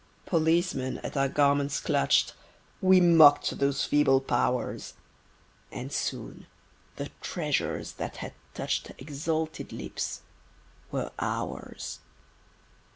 Policemen 0.25 0.97
at 1.03 1.15
our 1.15 1.29
garments 1.29 1.79
clutch'd: 1.79 2.33
We 2.81 2.99
mock'd 2.99 3.59
those 3.59 3.85
feeble 3.85 4.19
powers; 4.19 4.95
And 5.71 5.91
soon 5.91 6.47
the 6.95 7.11
treasures 7.21 7.91
that 7.97 8.17
had 8.17 8.33
touch'd 8.55 8.95
Exalted 8.97 9.71
lips 9.71 10.23
were 10.91 11.11
ours! 11.19 11.99